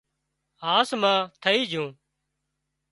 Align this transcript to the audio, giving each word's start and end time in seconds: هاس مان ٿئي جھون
هاس 0.63 0.89
مان 1.01 1.19
ٿئي 1.41 1.61
جھون 1.71 1.89